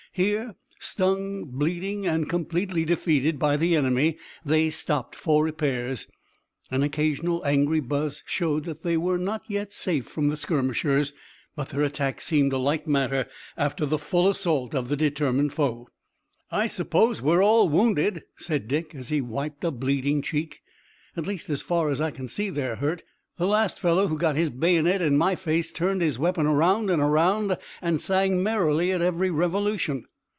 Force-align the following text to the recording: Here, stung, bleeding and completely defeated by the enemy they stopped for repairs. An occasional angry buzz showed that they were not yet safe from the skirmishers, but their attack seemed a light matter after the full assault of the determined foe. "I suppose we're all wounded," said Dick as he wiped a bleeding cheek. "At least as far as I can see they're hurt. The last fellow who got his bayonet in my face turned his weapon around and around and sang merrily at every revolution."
Here, 0.13 0.55
stung, 0.77 1.45
bleeding 1.45 2.05
and 2.05 2.27
completely 2.27 2.83
defeated 2.83 3.39
by 3.39 3.55
the 3.55 3.77
enemy 3.77 4.17
they 4.43 4.69
stopped 4.69 5.15
for 5.15 5.41
repairs. 5.41 6.05
An 6.69 6.83
occasional 6.83 7.45
angry 7.45 7.79
buzz 7.79 8.21
showed 8.25 8.65
that 8.65 8.83
they 8.83 8.97
were 8.97 9.17
not 9.17 9.43
yet 9.47 9.71
safe 9.71 10.05
from 10.05 10.27
the 10.27 10.35
skirmishers, 10.35 11.13
but 11.55 11.69
their 11.69 11.83
attack 11.83 12.19
seemed 12.19 12.51
a 12.51 12.57
light 12.57 12.85
matter 12.87 13.25
after 13.55 13.85
the 13.85 13.97
full 13.97 14.27
assault 14.27 14.75
of 14.75 14.89
the 14.89 14.97
determined 14.97 15.53
foe. 15.53 15.87
"I 16.51 16.67
suppose 16.67 17.21
we're 17.21 17.41
all 17.41 17.69
wounded," 17.69 18.23
said 18.35 18.67
Dick 18.67 18.93
as 18.93 19.07
he 19.07 19.21
wiped 19.21 19.63
a 19.63 19.71
bleeding 19.71 20.21
cheek. 20.21 20.59
"At 21.15 21.25
least 21.25 21.49
as 21.49 21.61
far 21.61 21.87
as 21.87 22.01
I 22.01 22.11
can 22.11 22.27
see 22.27 22.49
they're 22.49 22.75
hurt. 22.75 23.01
The 23.37 23.47
last 23.47 23.79
fellow 23.79 24.05
who 24.05 24.19
got 24.19 24.35
his 24.35 24.51
bayonet 24.51 25.01
in 25.01 25.17
my 25.17 25.35
face 25.35 25.71
turned 25.71 26.01
his 26.01 26.19
weapon 26.19 26.45
around 26.45 26.91
and 26.91 27.01
around 27.01 27.57
and 27.81 27.99
sang 27.99 28.43
merrily 28.43 28.91
at 28.91 29.01
every 29.01 29.31
revolution." 29.31 30.05